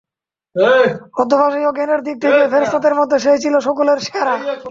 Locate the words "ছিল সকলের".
3.43-3.99